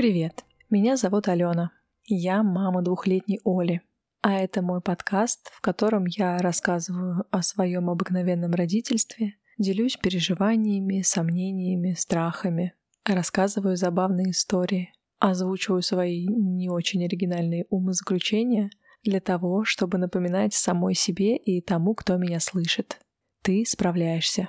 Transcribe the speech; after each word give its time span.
Привет, 0.00 0.46
меня 0.70 0.96
зовут 0.96 1.28
Алена. 1.28 1.72
Я 2.06 2.42
мама 2.42 2.80
двухлетней 2.80 3.38
Оли. 3.44 3.82
А 4.22 4.32
это 4.32 4.62
мой 4.62 4.80
подкаст, 4.80 5.50
в 5.52 5.60
котором 5.60 6.06
я 6.06 6.38
рассказываю 6.38 7.26
о 7.30 7.42
своем 7.42 7.90
обыкновенном 7.90 8.52
родительстве, 8.52 9.34
делюсь 9.58 9.98
переживаниями, 9.98 11.02
сомнениями, 11.02 11.92
страхами, 11.92 12.72
рассказываю 13.04 13.76
забавные 13.76 14.30
истории, 14.30 14.94
озвучиваю 15.18 15.82
свои 15.82 16.26
не 16.28 16.70
очень 16.70 17.04
оригинальные 17.04 17.66
умозаключения 17.68 18.70
для 19.04 19.20
того, 19.20 19.66
чтобы 19.66 19.98
напоминать 19.98 20.54
самой 20.54 20.94
себе 20.94 21.36
и 21.36 21.60
тому, 21.60 21.94
кто 21.94 22.16
меня 22.16 22.40
слышит. 22.40 22.98
Ты 23.42 23.66
справляешься. 23.66 24.48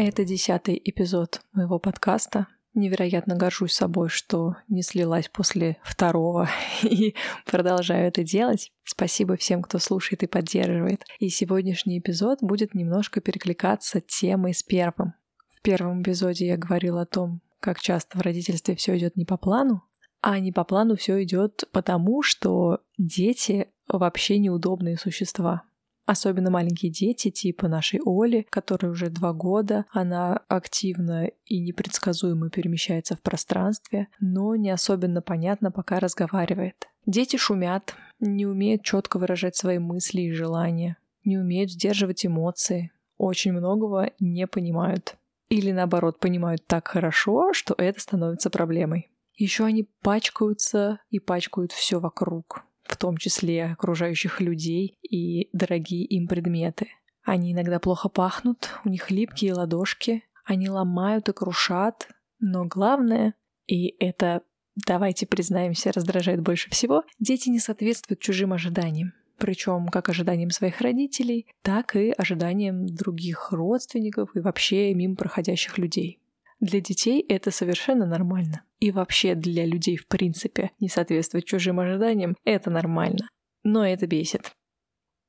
Это 0.00 0.24
десятый 0.24 0.80
эпизод 0.84 1.40
моего 1.52 1.80
подкаста. 1.80 2.46
Невероятно 2.72 3.34
горжусь 3.34 3.72
собой, 3.72 4.08
что 4.08 4.54
не 4.68 4.82
слилась 4.82 5.28
после 5.28 5.78
второго 5.82 6.48
и 6.84 7.16
продолжаю 7.44 8.06
это 8.06 8.22
делать. 8.22 8.70
Спасибо 8.84 9.36
всем, 9.36 9.60
кто 9.60 9.80
слушает 9.80 10.22
и 10.22 10.28
поддерживает. 10.28 11.02
И 11.18 11.28
сегодняшний 11.30 11.98
эпизод 11.98 12.38
будет 12.42 12.74
немножко 12.74 13.20
перекликаться 13.20 14.00
темой 14.00 14.54
с 14.54 14.62
первым. 14.62 15.14
В 15.52 15.62
первом 15.62 16.02
эпизоде 16.02 16.46
я 16.46 16.56
говорила 16.56 17.00
о 17.00 17.06
том, 17.06 17.40
как 17.58 17.80
часто 17.80 18.18
в 18.18 18.20
родительстве 18.20 18.76
все 18.76 18.96
идет 18.96 19.16
не 19.16 19.24
по 19.24 19.36
плану, 19.36 19.82
а 20.20 20.38
не 20.38 20.52
по 20.52 20.62
плану 20.62 20.94
все 20.94 21.20
идет 21.24 21.64
потому, 21.72 22.22
что 22.22 22.82
дети 22.98 23.66
вообще 23.88 24.38
неудобные 24.38 24.96
существа. 24.96 25.64
Особенно 26.08 26.50
маленькие 26.50 26.90
дети, 26.90 27.30
типа 27.30 27.68
нашей 27.68 28.00
Оли, 28.02 28.46
которой 28.48 28.86
уже 28.86 29.10
два 29.10 29.34
года. 29.34 29.84
Она 29.90 30.40
активно 30.48 31.26
и 31.44 31.60
непредсказуемо 31.60 32.48
перемещается 32.48 33.14
в 33.14 33.20
пространстве, 33.20 34.08
но 34.18 34.56
не 34.56 34.70
особенно 34.70 35.20
понятно, 35.20 35.70
пока 35.70 36.00
разговаривает. 36.00 36.88
Дети 37.04 37.36
шумят, 37.36 37.94
не 38.20 38.46
умеют 38.46 38.84
четко 38.84 39.18
выражать 39.18 39.56
свои 39.56 39.78
мысли 39.78 40.22
и 40.22 40.32
желания, 40.32 40.96
не 41.24 41.36
умеют 41.36 41.72
сдерживать 41.72 42.24
эмоции, 42.24 42.90
очень 43.18 43.52
многого 43.52 44.12
не 44.18 44.46
понимают. 44.46 45.14
Или 45.50 45.72
наоборот, 45.72 46.20
понимают 46.20 46.66
так 46.66 46.88
хорошо, 46.88 47.52
что 47.52 47.74
это 47.76 48.00
становится 48.00 48.48
проблемой. 48.48 49.10
Еще 49.34 49.66
они 49.66 49.86
пачкаются 50.00 51.00
и 51.10 51.18
пачкают 51.18 51.72
все 51.72 52.00
вокруг 52.00 52.64
том 52.98 53.16
числе 53.16 53.64
окружающих 53.66 54.40
людей 54.40 54.98
и 55.02 55.48
дорогие 55.52 56.04
им 56.04 56.28
предметы. 56.28 56.88
Они 57.24 57.52
иногда 57.52 57.78
плохо 57.78 58.08
пахнут, 58.08 58.70
у 58.84 58.88
них 58.88 59.10
липкие 59.10 59.54
ладошки, 59.54 60.24
они 60.44 60.70
ломают 60.70 61.28
и 61.28 61.32
крушат, 61.32 62.08
но 62.40 62.64
главное, 62.64 63.34
и 63.66 63.94
это, 63.98 64.42
давайте 64.86 65.26
признаемся, 65.26 65.92
раздражает 65.92 66.40
больше 66.40 66.70
всего, 66.70 67.04
дети 67.18 67.50
не 67.50 67.58
соответствуют 67.58 68.20
чужим 68.20 68.52
ожиданиям. 68.52 69.12
Причем 69.36 69.88
как 69.88 70.08
ожиданиям 70.08 70.50
своих 70.50 70.80
родителей, 70.80 71.46
так 71.62 71.94
и 71.96 72.12
ожиданиям 72.16 72.86
других 72.86 73.52
родственников 73.52 74.34
и 74.34 74.40
вообще 74.40 74.92
мимо 74.94 75.14
проходящих 75.14 75.78
людей. 75.78 76.18
Для 76.60 76.80
детей 76.80 77.24
это 77.28 77.50
совершенно 77.50 78.04
нормально. 78.06 78.62
И 78.80 78.90
вообще 78.90 79.34
для 79.34 79.64
людей 79.64 79.96
в 79.96 80.06
принципе 80.08 80.72
не 80.80 80.88
соответствовать 80.88 81.46
чужим 81.46 81.78
ожиданиям– 81.80 82.36
это 82.44 82.70
нормально. 82.70 83.28
Но 83.62 83.86
это 83.86 84.06
бесит. 84.06 84.52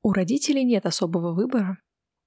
У 0.02 0.12
родителей 0.12 0.64
нет 0.64 0.86
особого 0.86 1.32
выбора. 1.32 1.78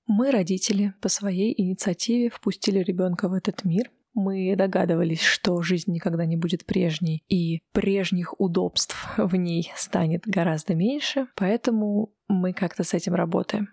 Мы, 0.06 0.32
родители, 0.32 0.94
по 1.02 1.10
своей 1.10 1.54
инициативе 1.60 2.30
впустили 2.30 2.80
ребенка 2.80 3.30
в 3.30 3.34
этот 3.34 3.64
мир. 3.64 3.90
Мы 4.14 4.56
догадывались, 4.56 5.22
что 5.22 5.62
жизнь 5.64 5.92
никогда 5.92 6.26
не 6.26 6.38
будет 6.38 6.66
прежней, 6.66 7.24
и 7.30 7.62
прежних 7.72 8.40
удобств 8.40 8.96
в 9.18 9.36
ней 9.36 9.72
станет 9.76 10.28
гораздо 10.28 10.76
меньше, 10.76 11.28
поэтому 11.36 12.14
мы 12.28 12.54
как-то 12.54 12.84
с 12.84 12.94
этим 12.94 13.16
работаем. 13.16 13.70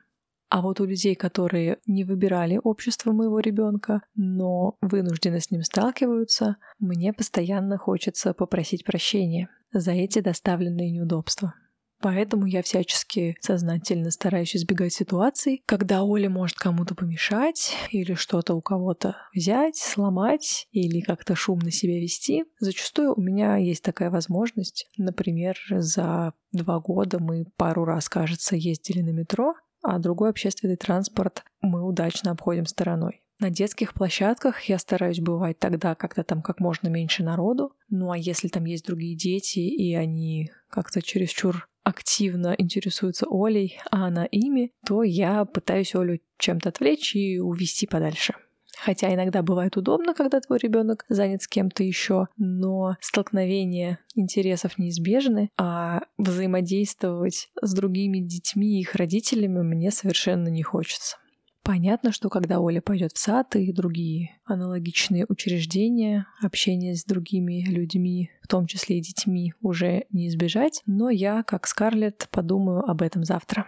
А 0.51 0.63
вот 0.63 0.81
у 0.81 0.85
людей, 0.85 1.15
которые 1.15 1.79
не 1.87 2.03
выбирали 2.03 2.61
общество 2.63 3.13
моего 3.13 3.39
ребенка, 3.39 4.03
но 4.17 4.77
вынуждены 4.81 5.41
с 5.41 5.53
ним 5.53 5.63
сталкиваются, 5.63 6.57
мне 6.81 7.13
постоянно 7.13 7.79
хочется 7.79 8.35
попросить 8.35 8.85
прощения 8.85 9.49
за 9.73 9.93
эти 9.93 10.19
доставленные 10.19 10.91
неудобства. 10.91 11.55
Поэтому 12.03 12.47
я 12.47 12.63
всячески 12.63 13.37
сознательно 13.41 14.11
стараюсь 14.11 14.57
избегать 14.57 14.93
ситуаций, 14.93 15.63
когда 15.67 16.03
Оля 16.03 16.31
может 16.31 16.57
кому-то 16.57 16.95
помешать 16.95 17.77
или 17.91 18.15
что-то 18.15 18.55
у 18.55 18.63
кого-то 18.63 19.17
взять, 19.35 19.77
сломать 19.77 20.67
или 20.73 21.01
как-то 21.01 21.37
шумно 21.37 21.71
себя 21.71 22.01
вести. 22.01 22.45
Зачастую 22.59 23.15
у 23.15 23.21
меня 23.21 23.57
есть 23.57 23.85
такая 23.85 24.11
возможность. 24.11 24.89
Например, 24.97 25.57
за 25.69 26.33
два 26.53 26.81
года 26.81 27.19
мы 27.21 27.45
пару 27.57 27.85
раз, 27.85 28.09
кажется, 28.09 28.57
ездили 28.57 29.03
на 29.03 29.11
метро, 29.11 29.55
а 29.83 29.99
другой 29.99 30.31
общественный 30.31 30.77
транспорт 30.77 31.45
мы 31.61 31.87
удачно 31.87 32.31
обходим 32.31 32.67
стороной. 32.67 33.23
На 33.39 33.49
детских 33.49 33.95
площадках 33.95 34.63
я 34.65 34.79
стараюсь 34.79 35.19
бывать 35.19 35.59
тогда, 35.59 35.95
когда 35.95 36.23
там 36.23 36.43
как 36.43 36.61
можно 36.61 36.89
меньше 36.89 37.23
народу. 37.23 37.73
Ну 37.89 38.11
а 38.11 38.19
если 38.19 38.49
там 38.49 38.67
есть 38.67 38.85
другие 38.85 39.17
дети, 39.17 39.61
и 39.61 39.95
они 39.95 40.51
как-то 40.69 41.01
чересчур 41.01 41.67
активно 41.83 42.55
интересуются 42.59 43.27
Олей, 43.31 43.79
а 43.91 44.07
она 44.07 44.27
ими, 44.27 44.73
то 44.87 45.03
я 45.03 45.47
пытаюсь 45.47 45.95
Олю 45.95 46.21
чем-то 46.39 46.69
отвлечь 46.69 47.17
и 47.17 47.39
увести 47.41 47.87
подальше. 47.87 48.35
Хотя 48.83 49.13
иногда 49.13 49.43
бывает 49.43 49.77
удобно, 49.77 50.15
когда 50.15 50.41
твой 50.41 50.59
ребенок 50.59 51.05
занят 51.09 51.43
с 51.43 51.49
кем-то 51.49 51.83
еще, 51.85 52.29
но 52.37 52.97
столкновения 53.01 53.99
интересов 54.15 54.79
неизбежны, 54.79 55.51
а 55.59 56.01
взаимодействовать 56.17 57.49
с 57.61 57.75
другими 57.75 58.19
детьми 58.19 58.79
и 58.79 58.81
их 58.81 58.95
родителями 58.95 59.61
мне 59.61 59.91
совершенно 59.91 60.49
не 60.49 60.63
хочется. 60.63 61.17
Понятно, 61.63 62.11
что 62.11 62.31
когда 62.31 62.59
Оля 62.59 62.81
пойдет 62.81 63.13
в 63.13 63.19
сад 63.19 63.55
и 63.55 63.71
другие 63.73 64.31
аналогичные 64.47 65.27
учреждения, 65.29 66.27
общение 66.43 66.97
с 66.97 67.05
другими 67.05 67.63
людьми, 67.69 68.31
в 68.43 68.49
том 68.49 68.67
числе 68.67 68.99
и 68.99 69.03
детьми, 69.03 69.53
уже 69.61 70.07
не 70.11 70.29
избежать, 70.29 70.83
но 70.87 71.11
я, 71.11 71.43
как 71.43 71.67
Скарлетт, 71.67 72.29
подумаю 72.31 72.81
об 72.89 73.03
этом 73.03 73.25
завтра. 73.25 73.67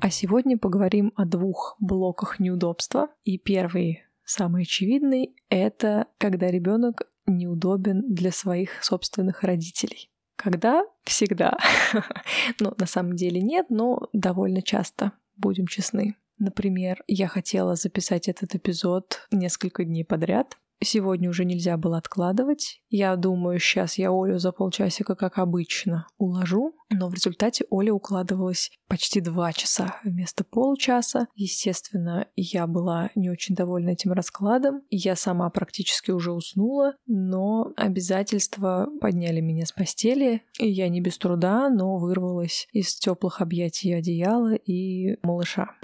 А 0.00 0.10
сегодня 0.10 0.56
поговорим 0.56 1.12
о 1.16 1.24
двух 1.24 1.74
блоках 1.80 2.38
неудобства. 2.38 3.08
И 3.24 3.36
первый, 3.36 4.04
самый 4.24 4.62
очевидный, 4.62 5.34
это 5.48 6.06
когда 6.18 6.50
ребенок 6.52 7.02
неудобен 7.26 8.04
для 8.14 8.30
своих 8.30 8.82
собственных 8.82 9.42
родителей. 9.42 10.10
Когда? 10.36 10.84
Всегда. 11.02 11.58
ну, 12.60 12.74
на 12.78 12.86
самом 12.86 13.16
деле 13.16 13.40
нет, 13.40 13.66
но 13.70 14.08
довольно 14.12 14.62
часто, 14.62 15.12
будем 15.36 15.66
честны. 15.66 16.14
Например, 16.38 17.02
я 17.08 17.26
хотела 17.26 17.74
записать 17.74 18.28
этот 18.28 18.54
эпизод 18.54 19.26
несколько 19.32 19.84
дней 19.84 20.04
подряд, 20.04 20.56
Сегодня 20.82 21.28
уже 21.28 21.44
нельзя 21.44 21.76
было 21.76 21.98
откладывать. 21.98 22.80
Я 22.88 23.16
думаю, 23.16 23.58
сейчас 23.58 23.98
я 23.98 24.10
Олю 24.10 24.38
за 24.38 24.52
полчасика, 24.52 25.16
как 25.16 25.38
обычно, 25.38 26.06
уложу. 26.18 26.74
Но 26.90 27.08
в 27.08 27.14
результате 27.14 27.64
Оля 27.68 27.92
укладывалась 27.92 28.70
почти 28.86 29.20
два 29.20 29.52
часа 29.52 29.96
вместо 30.04 30.44
получаса. 30.44 31.26
Естественно, 31.34 32.26
я 32.36 32.66
была 32.66 33.10
не 33.14 33.28
очень 33.28 33.54
довольна 33.54 33.90
этим 33.90 34.12
раскладом. 34.12 34.82
Я 34.88 35.16
сама 35.16 35.50
практически 35.50 36.12
уже 36.12 36.32
уснула, 36.32 36.94
но 37.06 37.72
обязательства 37.76 38.88
подняли 39.00 39.40
меня 39.40 39.66
с 39.66 39.72
постели. 39.72 40.42
И 40.58 40.68
я 40.68 40.88
не 40.88 41.00
без 41.00 41.18
труда, 41.18 41.68
но 41.68 41.98
вырвалась 41.98 42.68
из 42.72 42.94
теплых 42.96 43.40
объятий 43.40 43.92
одеяла 43.92 44.54
и 44.54 45.18
малыша. 45.22 45.76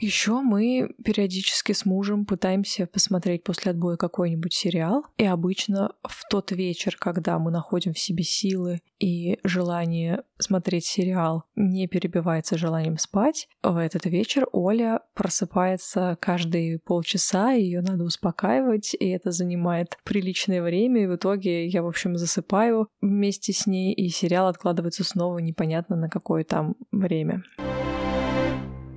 Еще 0.00 0.40
мы 0.40 0.94
периодически 1.04 1.72
с 1.72 1.84
мужем 1.84 2.24
пытаемся 2.24 2.86
посмотреть 2.86 3.42
после 3.42 3.72
отбоя 3.72 3.96
какой-нибудь 3.96 4.52
сериал. 4.52 5.04
И 5.16 5.24
обычно 5.24 5.92
в 6.04 6.28
тот 6.30 6.52
вечер, 6.52 6.96
когда 6.98 7.38
мы 7.38 7.50
находим 7.50 7.94
в 7.94 7.98
себе 7.98 8.22
силы 8.22 8.80
и 9.00 9.38
желание 9.42 10.22
смотреть 10.38 10.84
сериал 10.84 11.44
не 11.56 11.88
перебивается 11.88 12.56
желанием 12.56 12.96
спать, 12.98 13.48
в 13.62 13.76
этот 13.76 14.06
вечер 14.06 14.46
Оля 14.52 15.00
просыпается 15.14 16.16
каждые 16.20 16.78
полчаса, 16.78 17.52
ее 17.52 17.80
надо 17.80 18.04
успокаивать, 18.04 18.94
и 18.94 19.08
это 19.08 19.32
занимает 19.32 19.98
приличное 20.04 20.62
время, 20.62 21.02
и 21.02 21.06
в 21.06 21.16
итоге 21.16 21.66
я, 21.66 21.82
в 21.82 21.88
общем, 21.88 22.16
засыпаю 22.16 22.88
вместе 23.00 23.52
с 23.52 23.66
ней, 23.66 23.92
и 23.94 24.08
сериал 24.08 24.48
откладывается 24.48 25.02
снова 25.02 25.38
непонятно 25.38 25.96
на 25.96 26.08
какое 26.08 26.44
там 26.44 26.76
время. 26.92 27.42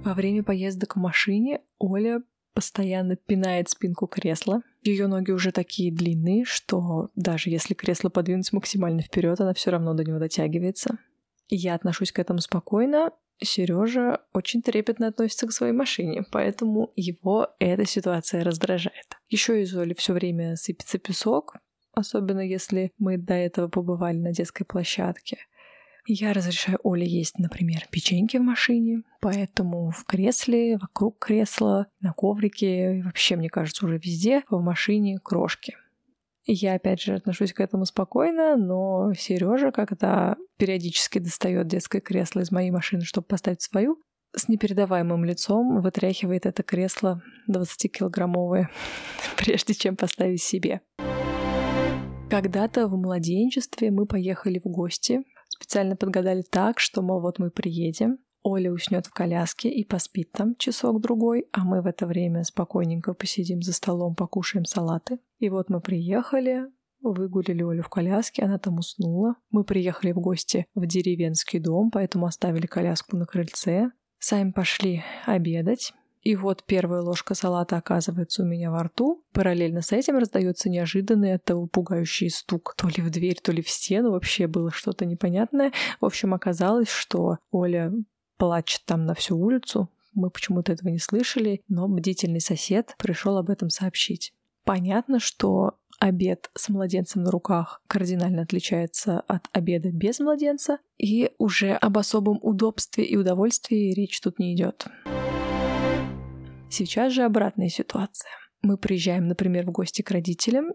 Во 0.03 0.15
время 0.15 0.44
поездок 0.44 0.95
в 0.95 1.00
машине 1.00 1.62
Оля 1.77 2.24
постоянно 2.53 3.15
пинает 3.15 3.69
спинку 3.69 4.07
кресла. 4.07 4.62
Ее 4.81 5.06
ноги 5.06 5.30
уже 5.31 5.51
такие 5.51 5.92
длинные, 5.92 6.44
что 6.44 7.12
даже 7.15 7.51
если 7.51 7.75
кресло 7.75 8.09
подвинуть 8.09 8.51
максимально 8.51 9.03
вперед, 9.03 9.39
она 9.39 9.53
все 9.53 9.69
равно 9.69 9.94
до 9.94 10.03
него 10.03 10.18
дотягивается. 10.18 10.98
Я 11.50 11.75
отношусь 11.75 12.12
к 12.12 12.19
этому 12.19 12.39
спокойно. 12.39 13.12
Сережа 13.44 14.21
очень 14.33 14.62
трепетно 14.62 15.07
относится 15.07 15.48
к 15.48 15.51
своей 15.51 15.74
машине, 15.74 16.24
поэтому 16.31 16.92
его 16.95 17.50
эта 17.59 17.86
ситуация 17.86 18.44
раздражает. 18.44 19.18
Еще 19.30 19.62
из 19.62 19.75
Оли 19.75 19.94
все 19.94 20.13
время 20.13 20.56
сыпется 20.56 20.98
песок, 20.98 21.57
особенно 21.94 22.39
если 22.39 22.92
мы 22.98 23.18
до 23.18 23.33
этого 23.33 23.68
побывали 23.68 24.18
на 24.18 24.33
детской 24.33 24.63
площадке. 24.63 25.38
Я 26.07 26.33
разрешаю 26.33 26.80
Оле 26.83 27.06
есть, 27.06 27.38
например, 27.38 27.86
печеньки 27.92 28.38
в 28.38 28.42
машине, 28.42 29.03
поэтому 29.21 29.92
в 29.92 30.03
кресле, 30.06 30.77
вокруг 30.77 31.19
кресла, 31.19 31.88
на 32.00 32.12
коврике, 32.13 32.98
и 32.98 33.01
вообще, 33.03 33.36
мне 33.36 33.50
кажется, 33.50 33.86
уже 33.86 33.98
везде 33.98 34.44
в 34.50 34.62
машине 34.62 35.19
крошки. 35.24 35.77
Я, 36.45 36.74
опять 36.74 37.01
же, 37.01 37.13
отношусь 37.13 37.53
к 37.53 37.59
этому 37.59 37.86
спокойно, 37.86 38.57
но 38.57 39.13
Сережа, 39.13 39.71
когда 39.71 40.38
периодически 40.57 41.19
достает 41.19 41.68
детское 41.68 42.01
кресло 42.01 42.39
из 42.39 42.51
моей 42.51 42.71
машины, 42.71 43.03
чтобы 43.03 43.27
поставить 43.27 43.62
свою, 43.62 44.01
с 44.36 44.48
непередаваемым 44.48 45.24
лицом 45.24 45.81
вытряхивает 45.81 46.45
это 46.48 46.63
кресло 46.63 47.21
20-килограммовое, 47.50 48.69
прежде 49.38 49.75
чем 49.75 49.95
поставить 49.95 50.42
себе. 50.42 50.81
Когда-то 52.31 52.88
в 52.88 52.95
младенчестве 52.95 53.92
мы 53.92 54.06
поехали 54.06 54.59
в 54.63 54.69
гости, 54.69 55.21
специально 55.62 55.96
подгадали 55.96 56.42
так, 56.42 56.80
что, 56.80 57.02
мол, 57.02 57.22
вот 57.22 57.38
мы 57.38 57.52
приедем, 57.52 58.18
Оля 58.44 58.72
уснет 58.72 59.06
в 59.06 59.13
коляске 59.13 59.69
и 59.69 59.84
поспит 59.84 60.31
там 60.31 60.56
часок-другой, 60.56 61.46
а 61.52 61.63
мы 61.63 61.81
в 61.81 61.86
это 61.86 62.08
время 62.08 62.44
спокойненько 62.44 63.13
посидим 63.13 63.62
за 63.62 63.72
столом, 63.72 64.16
покушаем 64.16 64.66
салаты. 64.66 65.19
И 65.38 65.50
вот 65.50 65.69
мы 65.69 65.80
приехали, 65.80 66.66
выгулили 67.02 67.63
Олю 67.63 67.84
в 67.84 67.90
коляске, 67.90 68.44
она 68.44 68.58
там 68.58 68.80
уснула. 68.80 69.36
Мы 69.52 69.63
приехали 69.63 70.12
в 70.12 70.19
гости 70.19 70.66
в 70.74 70.88
деревенский 70.88 71.60
дом, 71.60 71.92
поэтому 71.92 72.25
оставили 72.25 72.66
коляску 72.66 73.16
на 73.16 73.25
крыльце. 73.25 73.92
Сами 74.18 74.52
пошли 74.52 75.04
обедать. 75.25 75.94
И 76.21 76.35
вот 76.35 76.63
первая 76.65 77.01
ложка 77.01 77.33
салата 77.33 77.77
оказывается 77.77 78.44
у 78.44 78.45
меня 78.45 78.71
во 78.71 78.83
рту. 78.83 79.23
Параллельно 79.33 79.81
с 79.81 79.91
этим 79.91 80.18
раздается 80.18 80.69
неожиданный 80.69 81.33
от 81.33 81.44
того 81.44 81.68
пугающий 81.68 82.29
стук. 82.29 82.75
То 82.77 82.88
ли 82.88 83.01
в 83.01 83.09
дверь, 83.09 83.39
то 83.41 83.51
ли 83.51 83.62
в 83.62 83.69
стену. 83.69 84.12
Вообще 84.12 84.47
было 84.47 84.71
что-то 84.71 85.06
непонятное. 85.06 85.71
В 86.00 86.06
общем, 86.06 86.33
оказалось, 86.33 86.89
что 86.89 87.38
Оля 87.51 87.91
плачет 88.38 88.81
там 88.85 89.06
на 89.06 89.15
всю 89.15 89.38
улицу. 89.38 89.89
Мы 90.13 90.29
почему-то 90.29 90.71
этого 90.71 90.89
не 90.89 91.00
слышали, 91.00 91.62
но 91.68 91.88
бдительный 91.88 92.41
сосед 92.41 92.95
пришел 92.97 93.38
об 93.38 93.50
этом 93.50 93.69
сообщить. 93.69 94.33
Понятно, 94.63 95.19
что 95.19 95.77
обед 96.00 96.51
с 96.56 96.69
младенцем 96.69 97.24
на 97.24 97.31
руках 97.31 97.81
кардинально 97.88 98.44
отличается 98.44 99.21
от 99.21 99.44
обеда 99.53 99.89
без 99.91 100.19
младенца, 100.19 100.79
и 100.97 101.31
уже 101.38 101.71
об 101.71 101.97
особом 101.97 102.39
удобстве 102.41 103.06
и 103.06 103.15
удовольствии 103.15 103.94
речь 103.94 104.19
тут 104.19 104.38
не 104.38 104.53
идет. 104.53 104.88
Сейчас 106.71 107.12
же 107.12 107.23
обратная 107.23 107.68
ситуация. 107.68 108.31
Мы 108.62 108.77
приезжаем, 108.77 109.27
например, 109.27 109.65
в 109.65 109.71
гости 109.71 110.01
к 110.01 110.09
родителям. 110.09 110.71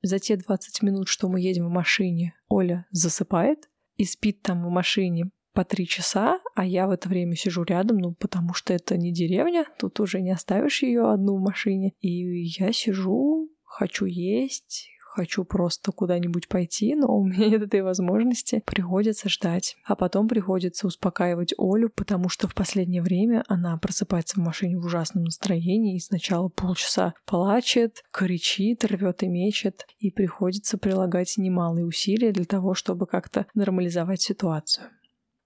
За 0.00 0.18
те 0.18 0.36
20 0.36 0.82
минут, 0.82 1.08
что 1.08 1.28
мы 1.28 1.38
едем 1.38 1.66
в 1.66 1.70
машине, 1.70 2.34
Оля 2.48 2.86
засыпает 2.90 3.68
и 3.96 4.04
спит 4.04 4.40
там 4.40 4.64
в 4.64 4.70
машине 4.70 5.30
по 5.52 5.64
три 5.64 5.86
часа, 5.86 6.40
а 6.54 6.64
я 6.64 6.86
в 6.86 6.90
это 6.90 7.10
время 7.10 7.36
сижу 7.36 7.62
рядом, 7.62 7.98
ну, 7.98 8.14
потому 8.14 8.54
что 8.54 8.72
это 8.72 8.96
не 8.96 9.12
деревня, 9.12 9.66
тут 9.78 10.00
уже 10.00 10.22
не 10.22 10.30
оставишь 10.30 10.82
ее 10.82 11.10
одну 11.12 11.36
в 11.36 11.42
машине. 11.42 11.92
И 12.00 12.44
я 12.58 12.72
сижу, 12.72 13.50
хочу 13.62 14.06
есть, 14.06 14.88
хочу 15.14 15.44
просто 15.44 15.92
куда-нибудь 15.92 16.48
пойти, 16.48 16.94
но 16.94 17.16
у 17.16 17.24
меня 17.24 17.48
нет 17.48 17.62
этой 17.62 17.82
возможности. 17.82 18.62
Приходится 18.66 19.28
ждать. 19.28 19.76
А 19.84 19.94
потом 19.94 20.26
приходится 20.28 20.86
успокаивать 20.86 21.54
Олю, 21.56 21.88
потому 21.88 22.28
что 22.28 22.48
в 22.48 22.54
последнее 22.54 23.02
время 23.02 23.44
она 23.48 23.76
просыпается 23.78 24.40
в 24.40 24.44
машине 24.44 24.76
в 24.76 24.84
ужасном 24.84 25.24
настроении 25.24 25.96
и 25.96 26.00
сначала 26.00 26.48
полчаса 26.48 27.14
плачет, 27.26 28.02
кричит, 28.10 28.84
рвет 28.84 29.22
и 29.22 29.28
мечет, 29.28 29.86
и 29.98 30.10
приходится 30.10 30.78
прилагать 30.78 31.34
немалые 31.36 31.86
усилия 31.86 32.32
для 32.32 32.44
того, 32.44 32.74
чтобы 32.74 33.06
как-то 33.06 33.46
нормализовать 33.54 34.20
ситуацию. 34.20 34.88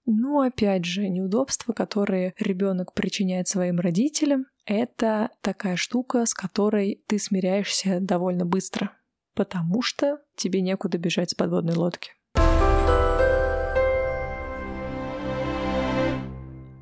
Ну, 0.05 0.41
опять 0.41 0.85
же, 0.85 1.07
неудобства, 1.07 1.71
которые 1.73 2.33
ребенок 2.39 2.93
причиняет 2.93 3.47
своим 3.47 3.79
родителям, 3.79 4.47
это 4.65 5.29
такая 5.41 5.75
штука, 5.75 6.25
с 6.25 6.33
которой 6.33 7.03
ты 7.07 7.19
смиряешься 7.19 7.99
довольно 7.99 8.45
быстро 8.45 8.91
потому 9.39 9.81
что 9.81 10.19
тебе 10.35 10.59
некуда 10.59 10.97
бежать 10.97 11.29
с 11.29 11.33
подводной 11.33 11.73
лодки. 11.73 12.11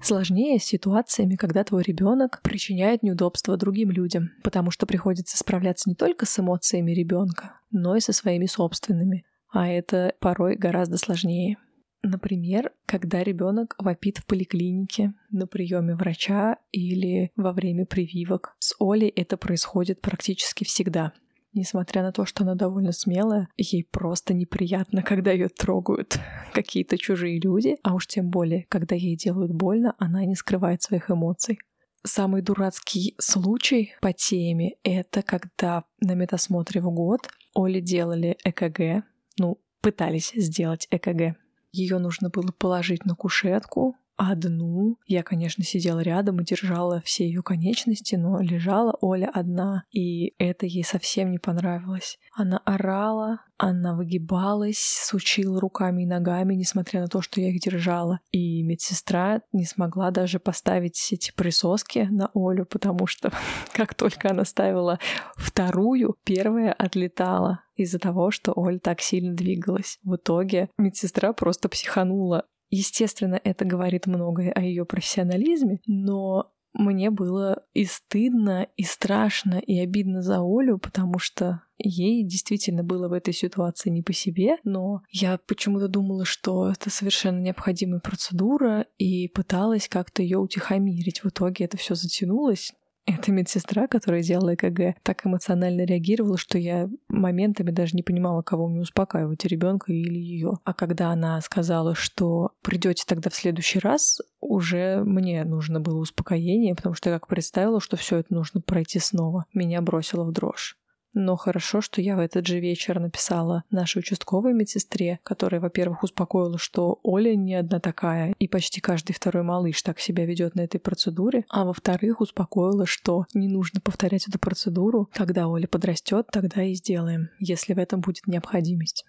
Сложнее 0.01 0.59
с 0.59 0.63
ситуациями, 0.63 1.35
когда 1.35 1.63
твой 1.63 1.83
ребенок 1.83 2.41
причиняет 2.41 3.03
неудобства 3.03 3.57
другим 3.57 3.91
людям, 3.91 4.31
потому 4.43 4.71
что 4.71 4.87
приходится 4.87 5.37
справляться 5.37 5.87
не 5.87 5.93
только 5.93 6.25
с 6.25 6.39
эмоциями 6.39 6.93
ребенка, 6.93 7.59
но 7.69 7.95
и 7.95 7.99
со 7.99 8.11
своими 8.11 8.47
собственными. 8.47 9.23
А 9.53 9.67
это 9.67 10.15
порой 10.19 10.55
гораздо 10.55 10.97
сложнее. 10.97 11.57
Например, 12.01 12.71
когда 12.87 13.21
ребенок 13.23 13.75
вопит 13.77 14.17
в 14.17 14.25
поликлинике, 14.25 15.13
на 15.29 15.45
приеме 15.45 15.95
врача 15.95 16.57
или 16.71 17.31
во 17.35 17.53
время 17.53 17.85
прививок. 17.85 18.55
С 18.57 18.73
Олей 18.79 19.09
это 19.09 19.37
происходит 19.37 20.01
практически 20.01 20.63
всегда. 20.63 21.13
Несмотря 21.53 22.03
на 22.03 22.11
то, 22.11 22.25
что 22.25 22.43
она 22.43 22.55
довольно 22.55 22.91
смелая, 22.91 23.47
ей 23.57 23.83
просто 23.83 24.33
неприятно, 24.33 25.01
когда 25.01 25.31
ее 25.31 25.49
трогают 25.49 26.19
какие-то 26.53 26.97
чужие 26.97 27.39
люди, 27.39 27.77
а 27.83 27.93
уж 27.95 28.07
тем 28.07 28.29
более, 28.29 28.65
когда 28.69 28.95
ей 28.95 29.15
делают 29.15 29.51
больно, 29.51 29.95
она 29.97 30.25
не 30.25 30.35
скрывает 30.35 30.81
своих 30.81 31.09
эмоций. 31.09 31.59
Самый 32.03 32.41
дурацкий 32.41 33.15
случай 33.19 33.93
по 34.01 34.13
теме— 34.13 34.75
это 34.83 35.21
когда 35.23 35.83
на 35.99 36.13
медосмотре 36.13 36.79
в 36.79 36.91
год 36.91 37.27
Оле 37.53 37.81
делали 37.81 38.37
ЭКГ, 38.43 39.03
ну, 39.39 39.59
пытались 39.81 40.31
сделать 40.35 40.87
ЭКГ. 40.91 41.37
Ее 41.71 41.97
нужно 41.97 42.29
было 42.29 42.51
положить 42.51 43.05
на 43.05 43.15
кушетку, 43.15 43.95
одну. 44.17 44.97
Я, 45.05 45.23
конечно, 45.23 45.63
сидела 45.63 45.99
рядом 45.99 46.41
и 46.41 46.43
держала 46.43 47.01
все 47.01 47.25
ее 47.25 47.41
конечности, 47.43 48.15
но 48.15 48.41
лежала 48.41 48.97
Оля 49.01 49.29
одна, 49.33 49.83
и 49.91 50.33
это 50.39 50.65
ей 50.65 50.83
совсем 50.83 51.31
не 51.31 51.37
понравилось. 51.37 52.19
Она 52.35 52.57
орала, 52.65 53.41
она 53.57 53.95
выгибалась, 53.95 54.77
сучила 54.77 55.59
руками 55.59 56.03
и 56.03 56.07
ногами, 56.07 56.53
несмотря 56.53 57.01
на 57.01 57.07
то, 57.07 57.21
что 57.21 57.41
я 57.41 57.49
их 57.49 57.59
держала. 57.59 58.19
И 58.31 58.61
медсестра 58.63 59.41
не 59.51 59.65
смогла 59.65 60.11
даже 60.11 60.39
поставить 60.39 61.09
эти 61.11 61.31
присоски 61.31 62.07
на 62.11 62.29
Олю, 62.33 62.65
потому 62.65 63.07
что 63.07 63.31
как 63.73 63.95
только 63.95 64.29
она 64.31 64.45
ставила 64.45 64.99
вторую, 65.35 66.17
первая 66.23 66.73
отлетала 66.73 67.61
из-за 67.75 67.99
того, 67.99 68.31
что 68.31 68.53
Оля 68.55 68.79
так 68.79 69.01
сильно 69.01 69.33
двигалась. 69.33 69.99
В 70.03 70.15
итоге 70.15 70.69
медсестра 70.77 71.33
просто 71.33 71.69
психанула. 71.69 72.45
Естественно, 72.69 73.39
это 73.43 73.65
говорит 73.65 74.07
многое 74.07 74.51
о 74.51 74.61
ее 74.61 74.85
профессионализме, 74.85 75.79
но 75.87 76.51
мне 76.73 77.09
было 77.09 77.63
и 77.73 77.85
стыдно, 77.85 78.67
и 78.75 78.83
страшно, 78.83 79.55
и 79.55 79.79
обидно 79.79 80.21
за 80.21 80.37
Олю, 80.41 80.77
потому 80.77 81.17
что 81.17 81.63
ей 81.77 82.23
действительно 82.23 82.83
было 82.83 83.07
в 83.07 83.13
этой 83.13 83.33
ситуации 83.33 83.89
не 83.89 84.03
по 84.03 84.13
себе, 84.13 84.57
но 84.63 85.01
я 85.09 85.39
почему-то 85.47 85.87
думала, 85.87 86.25
что 86.25 86.69
это 86.69 86.89
совершенно 86.89 87.39
необходимая 87.39 87.99
процедура, 87.99 88.85
и 88.97 89.27
пыталась 89.27 89.87
как-то 89.87 90.21
ее 90.21 90.37
утихомирить. 90.37 91.23
В 91.23 91.29
итоге 91.29 91.65
это 91.65 91.77
все 91.77 91.95
затянулось. 91.95 92.73
Эта 93.07 93.31
медсестра, 93.31 93.87
которая 93.87 94.21
делала 94.21 94.55
ЭКГ, 94.55 94.97
так 95.01 95.25
эмоционально 95.25 95.85
реагировала, 95.85 96.37
что 96.37 96.57
я 96.57 96.89
моментами 97.07 97.71
даже 97.71 97.95
не 97.95 98.03
понимала, 98.03 98.41
кого 98.41 98.67
мне 98.67 98.81
успокаивать, 98.81 99.45
ребенка 99.45 99.93
или 99.93 100.19
ее. 100.19 100.59
А 100.65 100.73
когда 100.73 101.11
она 101.11 101.39
сказала, 101.39 101.95
что 101.95 102.51
придете 102.61 103.05
тогда 103.07 103.29
в 103.29 103.35
следующий 103.35 103.79
раз, 103.79 104.19
уже 104.41 105.03
мне 105.05 105.45
нужно 105.45 105.79
было 105.79 105.99
успокоение, 105.99 106.75
потому 106.75 106.95
что 106.95 107.09
я 107.09 107.17
как 107.17 107.29
представила, 107.29 107.79
что 107.79 107.95
все 107.95 108.17
это 108.17 108.33
нужно 108.33 108.59
пройти 108.59 108.99
снова, 108.99 109.45
меня 109.53 109.81
бросило 109.81 110.25
в 110.25 110.33
дрожь. 110.33 110.77
Но 111.19 111.35
хорошо, 111.35 111.81
что 111.81 111.99
я 111.99 112.15
в 112.15 112.19
этот 112.19 112.45
же 112.45 112.59
вечер 112.59 112.99
написала 112.99 113.63
нашей 113.71 113.99
участковой 113.99 114.53
медсестре, 114.53 115.19
которая, 115.23 115.59
во-первых, 115.59 116.03
успокоила, 116.03 116.59
что 116.59 116.99
Оля 117.01 117.35
не 117.35 117.55
одна 117.55 117.79
такая, 117.79 118.35
и 118.37 118.47
почти 118.47 118.81
каждый 118.81 119.13
второй 119.13 119.41
малыш 119.41 119.81
так 119.81 119.99
себя 119.99 120.27
ведет 120.27 120.53
на 120.53 120.61
этой 120.61 120.77
процедуре, 120.77 121.43
а 121.49 121.65
во-вторых, 121.65 122.21
успокоила, 122.21 122.85
что 122.85 123.25
не 123.33 123.47
нужно 123.47 123.81
повторять 123.81 124.27
эту 124.27 124.37
процедуру. 124.37 125.09
Когда 125.11 125.47
Оля 125.47 125.67
подрастет, 125.67 126.27
тогда 126.31 126.61
и 126.61 126.75
сделаем, 126.75 127.29
если 127.39 127.73
в 127.73 127.79
этом 127.79 128.01
будет 128.01 128.27
необходимость. 128.27 129.03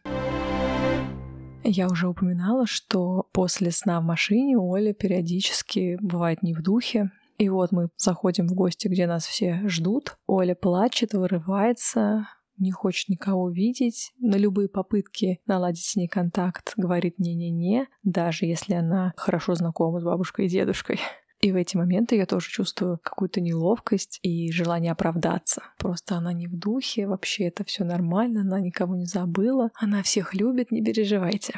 Я 1.63 1.89
уже 1.89 2.09
упоминала, 2.09 2.67
что 2.67 3.27
после 3.33 3.71
сна 3.71 4.01
в 4.01 4.05
машине 4.05 4.57
Оля 4.57 4.95
периодически 4.95 5.99
бывает 6.01 6.43
не 6.43 6.55
в 6.55 6.63
духе, 6.63 7.11
и 7.39 7.49
вот 7.49 7.71
мы 7.71 7.89
заходим 7.97 8.49
в 8.49 8.55
гости, 8.55 8.89
где 8.89 9.07
нас 9.07 9.25
все 9.25 9.63
ждут. 9.67 10.17
Оля 10.27 10.57
плачет, 10.57 11.15
вырывается, 11.15 12.27
не 12.59 12.73
хочет 12.73 13.09
никого 13.09 13.49
видеть, 13.49 14.13
на 14.19 14.37
любые 14.37 14.69
попытки 14.69 15.41
наладить 15.47 15.85
с 15.85 15.95
ней 15.95 16.09
контакт 16.09 16.73
говорит 16.77 17.19
«не-не-не», 17.19 17.87
даже 18.03 18.47
если 18.47 18.75
она 18.75 19.13
хорошо 19.17 19.55
знакома 19.55 20.01
с 20.01 20.05
бабушкой 20.05 20.47
и 20.47 20.49
дедушкой. 20.49 20.99
И 21.41 21.53
в 21.53 21.55
эти 21.55 21.77
моменты 21.77 22.17
я 22.17 22.27
тоже 22.27 22.49
чувствую 22.49 22.99
какую-то 23.01 23.41
неловкость 23.41 24.19
и 24.23 24.51
желание 24.51 24.91
оправдаться. 24.91 25.63
Просто 25.79 26.17
она 26.17 26.33
не 26.33 26.49
в 26.49 26.59
духе, 26.59 27.07
вообще 27.07 27.45
это 27.45 27.63
все 27.63 27.85
нормально, 27.85 28.41
она 28.41 28.59
никого 28.59 28.97
не 28.97 29.07
забыла, 29.07 29.71
она 29.77 30.03
всех 30.03 30.35
любит, 30.35 30.73
не 30.73 30.83
переживайте. 30.83 31.55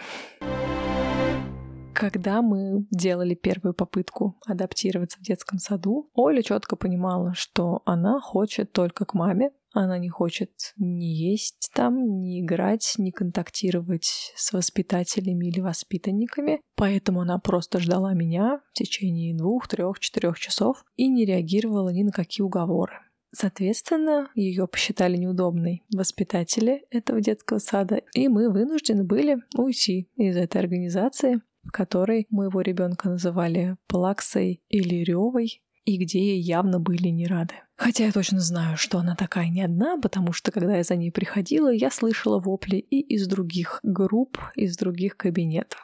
Когда 1.93 2.41
мы 2.41 2.87
делали 2.91 3.35
первую 3.35 3.75
попытку 3.75 4.39
адаптироваться 4.47 5.19
в 5.19 5.23
детском 5.23 5.59
саду, 5.59 6.09
Оля 6.15 6.43
четко 6.43 6.77
понимала, 6.77 7.35
что 7.35 7.83
она 7.85 8.21
хочет 8.21 8.73
только 8.73 9.05
к 9.05 9.15
маме, 9.15 9.51
она 9.73 9.99
не 9.99 10.09
хочет 10.09 10.51
ни 10.77 11.05
есть 11.05 11.71
там, 11.75 12.19
ни 12.19 12.41
играть, 12.41 12.95
ни 12.99 13.11
контактировать 13.11 14.33
с 14.35 14.53
воспитателями 14.53 15.47
или 15.47 15.61
воспитанниками. 15.61 16.61
Поэтому 16.75 17.21
она 17.21 17.39
просто 17.39 17.79
ждала 17.79 18.15
меня 18.15 18.61
в 18.73 18.73
течение 18.73 19.37
двух, 19.37 19.69
трех, 19.69 20.01
четырех 20.01 20.39
часов 20.39 20.85
и 20.97 21.09
не 21.09 21.25
реагировала 21.25 21.91
ни 21.91 22.03
на 22.03 22.11
какие 22.11 22.45
уговоры. 22.45 22.95
Соответственно, 23.33 24.29
ее 24.35 24.67
посчитали 24.67 25.17
неудобной 25.17 25.85
воспитатели 25.95 26.85
этого 26.91 27.21
детского 27.21 27.59
сада, 27.59 28.03
и 28.13 28.27
мы 28.27 28.51
вынуждены 28.51 29.05
были 29.05 29.37
уйти 29.57 30.09
из 30.17 30.37
этой 30.37 30.61
организации, 30.61 31.41
в 31.63 31.71
которой 31.71 32.27
моего 32.31 32.61
ребенка 32.61 33.09
называли 33.09 33.77
Плаксой 33.87 34.63
или 34.69 35.05
Ревой, 35.05 35.63
и 35.85 35.97
где 35.97 36.21
ей 36.21 36.41
явно 36.41 36.79
были 36.79 37.09
не 37.09 37.27
рады. 37.27 37.55
Хотя 37.77 38.05
я 38.05 38.13
точно 38.13 38.41
знаю, 38.41 38.77
что 38.77 38.99
она 38.99 39.17
такая 39.17 39.49
не 39.49 39.63
одна, 39.63 39.99
потому 39.99 40.33
что 40.33 40.53
когда 40.53 40.77
я 40.77 40.83
за 40.83 40.97
ней 40.97 41.11
приходила, 41.11 41.73
я 41.73 41.91
слышала 41.91 42.39
вопли 42.39 42.77
и 42.77 43.01
из 43.01 43.27
других 43.27 43.81
групп, 43.83 44.39
из 44.55 44.77
других 44.77 45.17
кабинетов. 45.17 45.81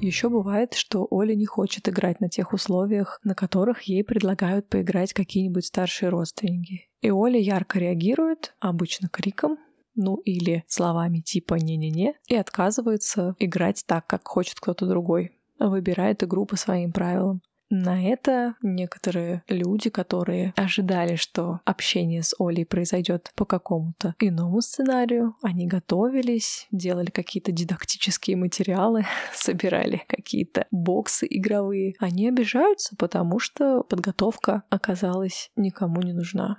Еще 0.00 0.30
бывает, 0.30 0.72
что 0.72 1.06
Оля 1.10 1.34
не 1.34 1.44
хочет 1.44 1.86
играть 1.86 2.20
на 2.20 2.30
тех 2.30 2.54
условиях, 2.54 3.20
на 3.22 3.34
которых 3.34 3.82
ей 3.82 4.02
предлагают 4.02 4.66
поиграть 4.66 5.12
какие-нибудь 5.12 5.66
старшие 5.66 6.08
родственники. 6.08 6.88
И 7.02 7.10
Оля 7.10 7.38
ярко 7.38 7.78
реагирует, 7.78 8.54
обычно 8.60 9.10
криком, 9.10 9.58
ну 9.94 10.16
или 10.16 10.64
словами 10.66 11.20
типа 11.20 11.54
«не-не-не», 11.54 12.14
и 12.28 12.36
отказывается 12.36 13.34
играть 13.38 13.84
так, 13.86 14.06
как 14.06 14.26
хочет 14.26 14.60
кто-то 14.60 14.86
другой. 14.86 15.32
Выбирает 15.58 16.22
игру 16.22 16.46
по 16.46 16.56
своим 16.56 16.92
правилам. 16.92 17.42
На 17.72 18.04
это 18.04 18.56
некоторые 18.62 19.44
люди, 19.48 19.90
которые 19.90 20.52
ожидали, 20.56 21.14
что 21.14 21.60
общение 21.64 22.24
с 22.24 22.34
Олей 22.40 22.66
произойдет 22.66 23.30
по 23.36 23.44
какому-то 23.44 24.16
иному 24.18 24.60
сценарию, 24.60 25.36
они 25.40 25.68
готовились, 25.68 26.66
делали 26.72 27.10
какие-то 27.10 27.52
дидактические 27.52 28.36
материалы, 28.36 29.06
собирали 29.32 30.02
какие-то 30.08 30.66
боксы 30.72 31.28
игровые. 31.30 31.94
Они 32.00 32.28
обижаются, 32.28 32.96
потому 32.96 33.38
что 33.38 33.84
подготовка 33.84 34.64
оказалась 34.68 35.52
никому 35.54 36.02
не 36.02 36.12
нужна. 36.12 36.58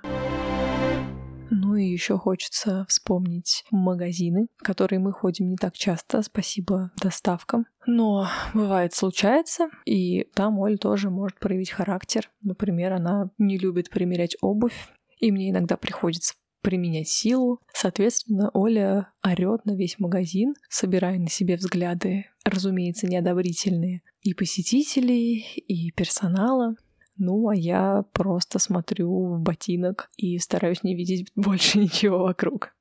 Ну 1.54 1.76
и 1.76 1.84
еще 1.84 2.16
хочется 2.16 2.86
вспомнить 2.88 3.64
магазины, 3.70 4.46
в 4.56 4.62
которые 4.62 5.00
мы 5.00 5.12
ходим 5.12 5.50
не 5.50 5.56
так 5.56 5.74
часто, 5.74 6.22
спасибо 6.22 6.92
доставкам. 6.96 7.66
Но 7.86 8.26
бывает 8.54 8.94
случается, 8.94 9.68
и 9.84 10.24
там 10.34 10.58
Оль 10.58 10.78
тоже 10.78 11.10
может 11.10 11.38
проявить 11.38 11.70
характер. 11.70 12.30
Например, 12.40 12.94
она 12.94 13.30
не 13.36 13.58
любит 13.58 13.90
примерять 13.90 14.34
обувь, 14.40 14.88
и 15.18 15.30
мне 15.30 15.50
иногда 15.50 15.76
приходится 15.76 16.32
применять 16.62 17.08
силу. 17.08 17.60
Соответственно, 17.74 18.50
Оля 18.54 19.12
орет 19.22 19.66
на 19.66 19.76
весь 19.76 19.98
магазин, 19.98 20.54
собирая 20.70 21.18
на 21.18 21.28
себе 21.28 21.56
взгляды, 21.56 22.26
разумеется, 22.44 23.06
неодобрительные 23.06 24.02
и 24.22 24.32
посетителей, 24.32 25.44
и 25.68 25.90
персонала. 25.90 26.76
Ну, 27.16 27.48
а 27.48 27.54
я 27.54 28.04
просто 28.12 28.58
смотрю 28.58 29.34
в 29.34 29.40
ботинок 29.40 30.10
и 30.16 30.38
стараюсь 30.38 30.82
не 30.82 30.94
видеть 30.94 31.30
больше 31.36 31.78
ничего 31.78 32.20
вокруг. 32.20 32.74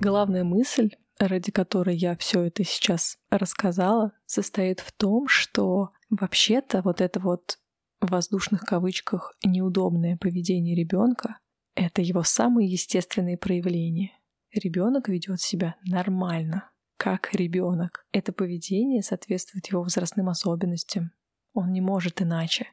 Главная 0.00 0.44
мысль, 0.44 0.90
ради 1.18 1.50
которой 1.50 1.96
я 1.96 2.16
все 2.16 2.42
это 2.42 2.64
сейчас 2.64 3.18
рассказала, 3.30 4.12
состоит 4.26 4.80
в 4.80 4.92
том, 4.92 5.26
что 5.28 5.90
вообще-то 6.08 6.82
вот 6.82 7.00
это 7.00 7.20
вот 7.20 7.58
в 8.00 8.10
воздушных 8.10 8.62
кавычках 8.62 9.34
неудобное 9.44 10.16
поведение 10.16 10.76
ребенка— 10.76 11.38
это 11.74 12.00
его 12.00 12.22
самые 12.22 12.68
естественные 12.70 13.36
проявления. 13.36 14.12
Ребенок 14.52 15.08
ведет 15.08 15.40
себя 15.40 15.76
нормально, 15.84 16.70
как 16.98 17.32
ребенок. 17.32 18.04
Это 18.12 18.32
поведение 18.32 19.02
соответствует 19.02 19.66
его 19.68 19.82
возрастным 19.82 20.28
особенностям. 20.28 21.12
Он 21.54 21.72
не 21.72 21.80
может 21.80 22.20
иначе. 22.20 22.66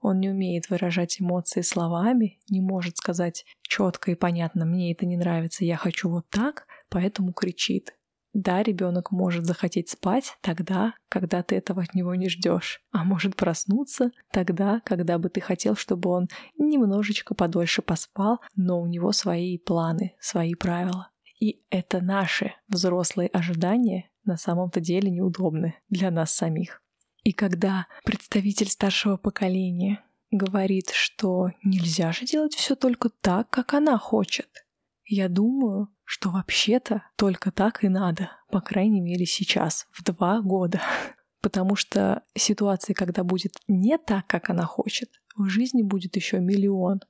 Он 0.00 0.18
не 0.18 0.30
умеет 0.30 0.68
выражать 0.70 1.20
эмоции 1.20 1.60
словами, 1.60 2.40
не 2.48 2.60
может 2.60 2.96
сказать 2.96 3.44
четко 3.62 4.10
и 4.10 4.14
понятно, 4.14 4.64
мне 4.64 4.92
это 4.92 5.06
не 5.06 5.16
нравится, 5.16 5.64
я 5.64 5.76
хочу 5.76 6.08
вот 6.08 6.28
так, 6.30 6.66
поэтому 6.88 7.32
кричит. 7.32 7.94
Да, 8.32 8.62
ребенок 8.62 9.10
может 9.10 9.44
захотеть 9.44 9.90
спать 9.90 10.36
тогда, 10.40 10.94
когда 11.08 11.42
ты 11.42 11.56
этого 11.56 11.82
от 11.82 11.94
него 11.94 12.14
не 12.14 12.28
ждешь, 12.28 12.80
а 12.92 13.04
может 13.04 13.34
проснуться 13.34 14.12
тогда, 14.32 14.80
когда 14.84 15.18
бы 15.18 15.28
ты 15.28 15.40
хотел, 15.40 15.74
чтобы 15.74 16.10
он 16.10 16.28
немножечко 16.56 17.34
подольше 17.34 17.82
поспал, 17.82 18.38
но 18.54 18.80
у 18.80 18.86
него 18.86 19.10
свои 19.12 19.58
планы, 19.58 20.14
свои 20.20 20.54
правила. 20.54 21.09
И 21.40 21.62
это 21.70 22.00
наши 22.00 22.54
взрослые 22.68 23.28
ожидания 23.28 24.10
на 24.24 24.36
самом-то 24.36 24.80
деле 24.80 25.10
неудобны 25.10 25.74
для 25.88 26.10
нас 26.10 26.32
самих. 26.32 26.82
И 27.24 27.32
когда 27.32 27.86
представитель 28.04 28.68
старшего 28.68 29.16
поколения 29.16 30.04
говорит, 30.30 30.90
что 30.90 31.50
нельзя 31.64 32.12
же 32.12 32.26
делать 32.26 32.54
все 32.54 32.76
только 32.76 33.08
так, 33.08 33.50
как 33.50 33.74
она 33.74 33.98
хочет, 33.98 34.66
я 35.04 35.28
думаю, 35.28 35.88
что 36.04 36.30
вообще-то 36.30 37.02
только 37.16 37.50
так 37.50 37.84
и 37.84 37.88
надо, 37.88 38.30
по 38.50 38.60
крайней 38.60 39.00
мере 39.00 39.26
сейчас, 39.26 39.86
в 39.90 40.04
два 40.04 40.40
года. 40.40 40.80
Потому 41.40 41.74
что 41.74 42.22
ситуации, 42.34 42.92
когда 42.92 43.24
будет 43.24 43.54
не 43.66 43.96
так, 43.96 44.26
как 44.26 44.50
она 44.50 44.66
хочет, 44.66 45.10
в 45.36 45.48
жизни 45.48 45.82
будет 45.82 46.16
еще 46.16 46.38
миллион. 46.38 47.00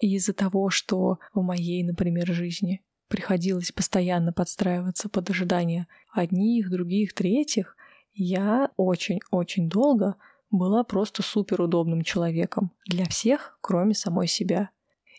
И 0.00 0.14
из-за 0.16 0.32
того, 0.32 0.70
что 0.70 1.18
в 1.34 1.42
моей, 1.42 1.84
например, 1.84 2.32
жизни 2.32 2.82
приходилось 3.08 3.72
постоянно 3.72 4.32
подстраиваться 4.32 5.08
под 5.08 5.30
ожидания 5.30 5.88
одних, 6.12 6.70
других, 6.70 7.14
третьих, 7.14 7.76
я 8.14 8.70
очень-очень 8.76 9.68
долго 9.68 10.16
была 10.50 10.82
просто 10.82 11.22
суперудобным 11.22 12.02
человеком 12.02 12.72
для 12.86 13.06
всех, 13.06 13.58
кроме 13.60 13.94
самой 13.94 14.26
себя. 14.26 14.70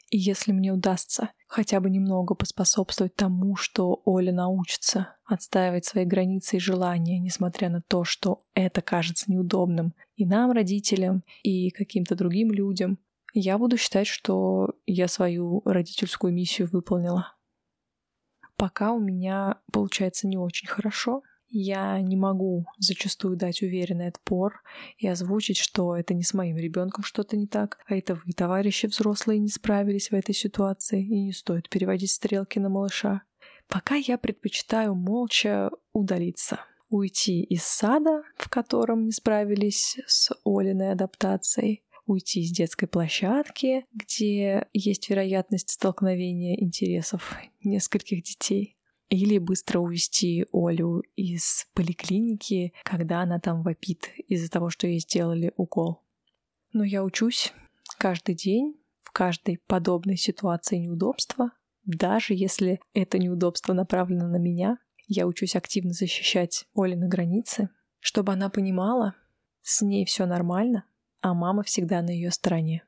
И 0.10 0.18
если 0.18 0.52
мне 0.52 0.74
удастся 0.74 1.30
хотя 1.48 1.80
бы 1.80 1.90
немного 1.90 2.34
поспособствовать 2.34 3.16
тому, 3.16 3.56
что 3.56 4.02
Оля 4.06 4.34
научится 4.34 5.16
отстаивать 5.26 5.86
свои 5.86 6.06
границы 6.06 6.58
и 6.58 6.60
желания, 6.60 7.20
несмотря 7.20 7.70
на 7.70 7.82
то, 7.82 8.04
что 8.04 8.42
это 8.56 8.82
кажется 8.82 9.32
неудобным 9.32 9.94
и 10.16 10.26
нам, 10.26 10.52
родителям, 10.52 11.24
и 11.44 11.70
каким-то 11.70 12.16
другим 12.16 12.52
людям, 12.52 12.98
я 13.34 13.58
буду 13.58 13.78
считать, 13.78 14.08
что 14.08 14.74
я 14.88 15.08
свою 15.08 15.62
родительскую 15.66 16.34
миссию 16.34 16.68
выполнила. 16.72 17.34
Пока 18.60 18.92
у 18.92 19.00
меня 19.00 19.56
получается 19.72 20.28
не 20.28 20.38
очень 20.38 20.68
хорошо. 20.68 21.24
Я 21.48 22.02
не 22.02 22.18
могу 22.18 22.66
зачастую 22.78 23.38
дать 23.38 23.62
уверенный 23.62 24.10
отпор 24.10 24.62
и 24.98 25.08
озвучить, 25.08 25.58
что 25.58 25.96
это 25.96 26.14
не 26.14 26.24
с 26.24 26.34
моим 26.34 26.58
ребенком 26.58 27.06
что-то 27.06 27.38
не 27.38 27.48
так, 27.48 27.80
а 27.88 27.96
это 27.96 28.16
вы, 28.16 28.34
товарищи 28.34 28.88
взрослые, 28.88 29.40
не 29.40 29.48
справились 29.48 30.12
в 30.12 30.14
этой 30.14 30.36
ситуации, 30.36 31.02
и 31.02 31.24
не 31.24 31.32
стоит 31.32 31.70
переводить 31.70 32.12
стрелки 32.12 32.60
на 32.60 32.68
малыша. 32.68 33.22
Пока 33.70 33.96
я 33.96 34.18
предпочитаю 34.18 34.94
молча 34.94 35.72
удалиться, 35.94 36.60
уйти 36.90 37.42
из 37.44 37.64
сада, 37.64 38.24
в 38.36 38.50
котором 38.50 39.06
не 39.06 39.14
справились 39.14 39.98
с 40.06 40.32
Олиной 40.44 40.92
адаптацией, 40.92 41.82
уйти 42.10 42.44
с 42.44 42.52
детской 42.52 42.88
площадки, 42.88 43.86
где 43.94 44.68
есть 44.74 45.10
вероятность 45.10 45.70
столкновения 45.70 46.60
интересов 46.60 47.38
нескольких 47.64 48.24
детей, 48.24 48.78
или 49.10 49.38
быстро 49.38 49.80
увезти 49.80 50.46
Олю 50.52 51.02
из 51.16 51.68
поликлиники, 51.74 52.74
когда 52.84 53.22
она 53.22 53.40
там 53.40 53.64
вопит 53.64 54.10
из-за 54.28 54.50
того, 54.50 54.70
что 54.70 54.88
ей 54.88 55.00
сделали 55.00 55.54
укол. 55.56 56.02
Но 56.74 56.84
я 56.84 57.04
учусь 57.04 57.54
каждый 57.98 58.36
день 58.36 58.76
в 59.02 59.12
каждой 59.12 59.60
подобной 59.68 60.18
ситуации 60.18 60.78
неудобства, 60.78 61.52
даже 61.86 62.34
если 62.34 62.80
это 62.94 63.18
неудобство 63.18 63.74
направлено 63.74 64.28
на 64.28 64.38
меня, 64.38 64.78
я 65.08 65.26
учусь 65.26 65.56
активно 65.56 65.92
защищать 65.92 66.66
Олины 66.76 67.08
границы, 67.08 67.70
чтобы 68.00 68.34
она 68.34 68.50
понимала, 68.50 69.16
с 69.62 69.82
ней 69.82 70.06
все 70.06 70.26
нормально, 70.26 70.86
а 71.22 71.34
мама 71.34 71.64
всегда 71.64 72.02
на 72.02 72.10
ее 72.10 72.32
стороне. 72.32 72.84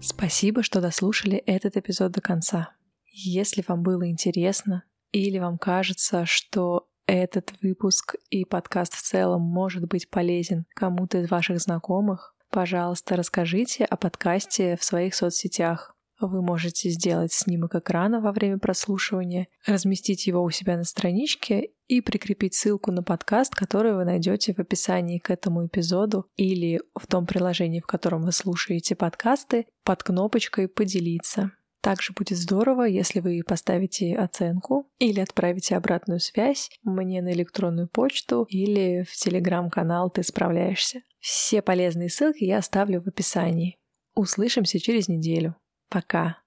Спасибо, 0.00 0.62
что 0.62 0.80
дослушали 0.80 1.38
этот 1.38 1.76
эпизод 1.76 2.12
до 2.12 2.20
конца. 2.20 2.70
Если 3.06 3.64
вам 3.66 3.82
было 3.82 4.08
интересно 4.08 4.84
или 5.12 5.38
вам 5.38 5.56
кажется, 5.56 6.26
что 6.26 6.88
этот 7.06 7.52
выпуск 7.62 8.16
и 8.30 8.44
подкаст 8.44 8.94
в 8.94 9.02
целом 9.02 9.42
может 9.42 9.86
быть 9.86 10.10
полезен 10.10 10.66
кому-то 10.74 11.18
из 11.18 11.30
ваших 11.30 11.60
знакомых, 11.60 12.34
пожалуйста, 12.50 13.16
расскажите 13.16 13.84
о 13.84 13.96
подкасте 13.96 14.76
в 14.76 14.84
своих 14.84 15.14
соцсетях. 15.14 15.94
Вы 16.20 16.42
можете 16.42 16.90
сделать 16.90 17.32
снимок 17.32 17.74
экрана 17.74 18.20
во 18.20 18.32
время 18.32 18.58
прослушивания, 18.58 19.48
разместить 19.66 20.26
его 20.26 20.42
у 20.42 20.50
себя 20.50 20.76
на 20.76 20.84
страничке 20.84 21.70
и 21.86 22.00
прикрепить 22.00 22.54
ссылку 22.54 22.92
на 22.92 23.02
подкаст, 23.02 23.54
который 23.54 23.94
вы 23.94 24.04
найдете 24.04 24.52
в 24.54 24.58
описании 24.58 25.18
к 25.18 25.30
этому 25.30 25.66
эпизоду 25.66 26.26
или 26.36 26.80
в 26.94 27.06
том 27.06 27.26
приложении, 27.26 27.80
в 27.80 27.86
котором 27.86 28.22
вы 28.22 28.32
слушаете 28.32 28.96
подкасты, 28.96 29.66
под 29.84 30.02
кнопочкой 30.02 30.68
«Поделиться». 30.68 31.52
Также 31.82 32.14
будет 32.14 32.38
здорово, 32.38 32.84
если 32.84 33.20
вы 33.20 33.42
поставите 33.46 34.16
оценку 34.16 34.88
или 34.98 35.20
отправите 35.20 35.76
обратную 35.76 36.18
связь 36.18 36.70
мне 36.82 37.20
на 37.20 37.30
электронную 37.32 37.88
почту 37.88 38.46
или 38.48 39.02
в 39.02 39.12
телеграм-канал 39.14 40.08
«Ты 40.08 40.22
справляешься». 40.22 41.02
Все 41.20 41.60
полезные 41.60 42.08
ссылки 42.08 42.44
я 42.44 42.58
оставлю 42.58 43.02
в 43.02 43.08
описании. 43.08 43.76
Услышимся 44.14 44.78
через 44.80 45.08
неделю. 45.08 45.56
Пока. 45.90 46.43